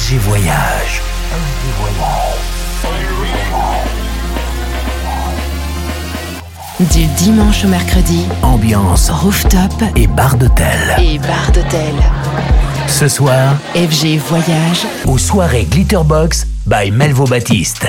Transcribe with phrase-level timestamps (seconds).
[0.00, 1.02] FG Voyage.
[1.78, 3.02] Voyage.
[6.90, 9.60] Du dimanche au mercredi, ambiance rooftop
[9.96, 10.96] et bar d'hôtel.
[10.98, 11.94] Et bar d'hôtel.
[12.88, 17.86] Ce soir, FG Voyage aux soirées Glitterbox by Melvo Baptiste.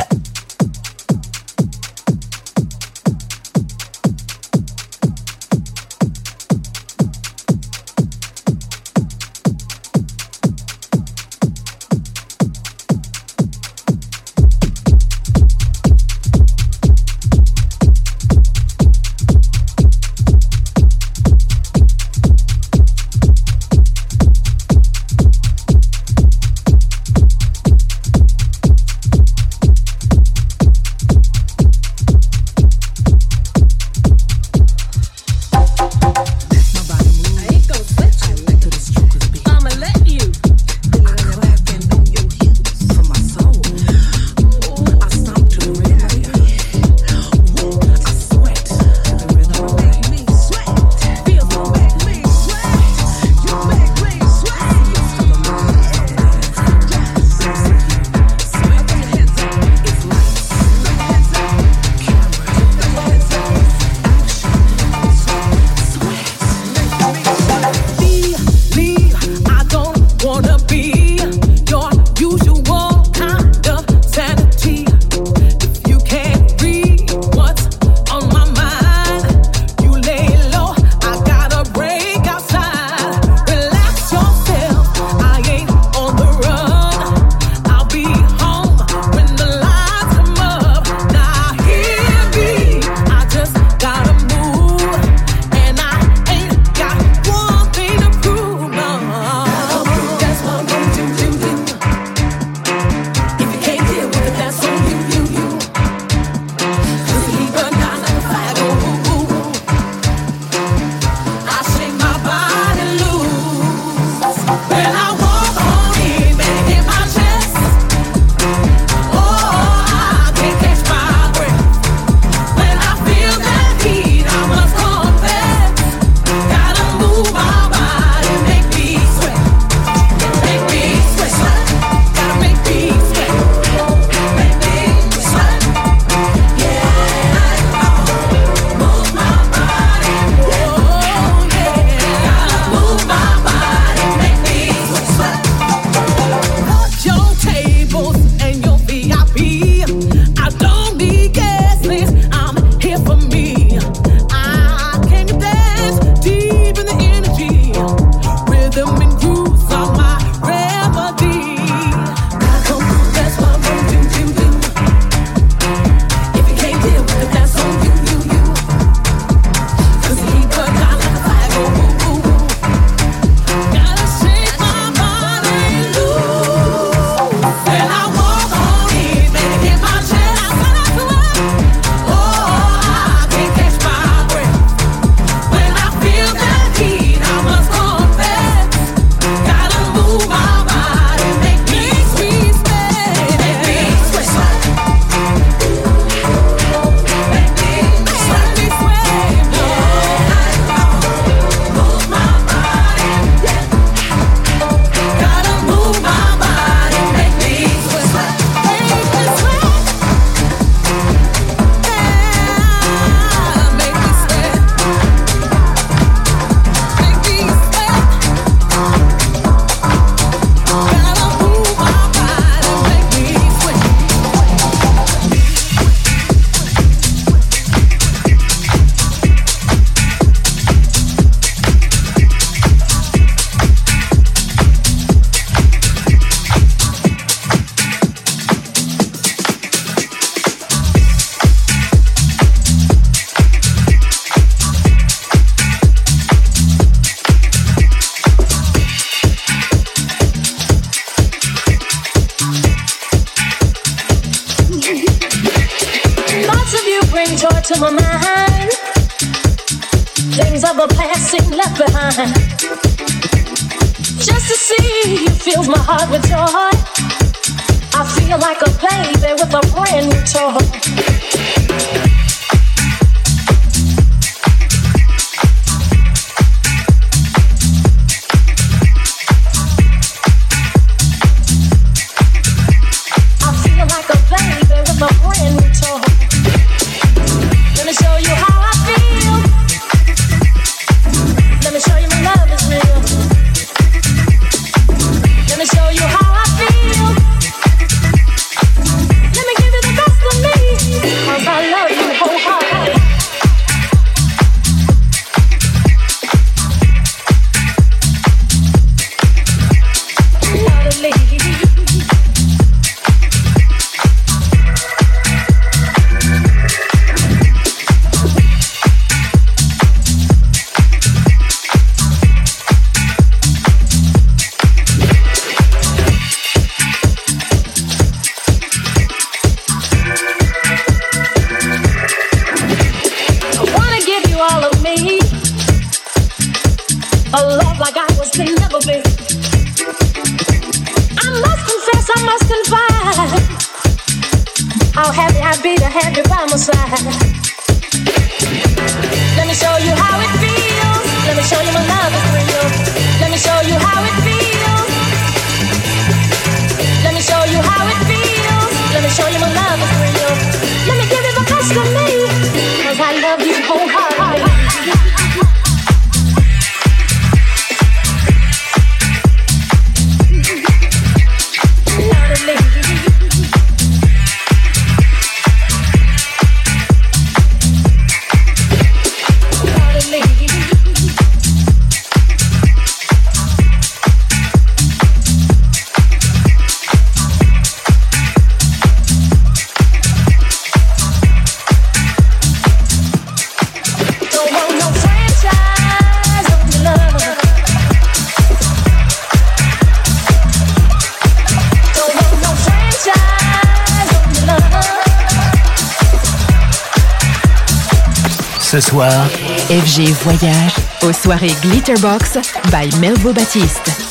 [409.85, 412.37] FG Voyage aux soirées Glitterbox
[412.71, 414.10] by Melvo Baptiste.